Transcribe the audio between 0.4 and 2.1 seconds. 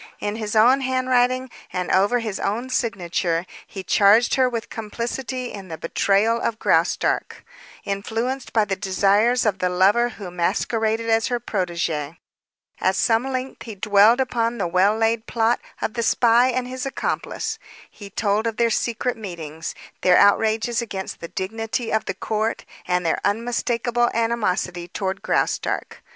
own handwriting and